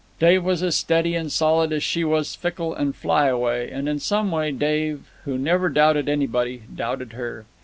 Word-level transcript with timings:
Dave 0.17 0.43
was 0.43 0.63
as 0.63 0.75
steady 0.75 1.13
and 1.13 1.31
solid 1.31 1.71
as 1.71 1.83
she 1.83 2.03
was 2.03 2.33
fickle 2.33 2.73
and 2.73 2.95
fly 2.95 3.27
away, 3.27 3.69
and 3.69 3.87
in 3.87 3.99
some 3.99 4.31
way 4.31 4.51
Dave, 4.51 5.07
who 5.25 5.37
never 5.37 5.69
doubted 5.69 6.09
anybody, 6.09 6.63
doubted 6.75 7.13
her. 7.13 7.45